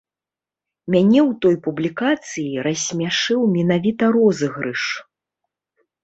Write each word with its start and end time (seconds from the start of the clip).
Мяне 0.93 1.17
ў 1.23 1.31
той 1.45 1.55
публікацыі 1.67 2.63
рассмяшыў 2.67 3.39
менавіта 3.57 4.03
розыгрыш. 4.15 4.81